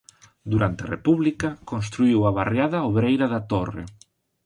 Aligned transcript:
Durante 0.51 0.81
a 0.83 0.91
República 0.95 1.49
construíu 1.71 2.19
a 2.25 2.35
barriada 2.39 2.85
obreira 2.89 3.25
da 3.33 3.41
Torre. 3.51 3.83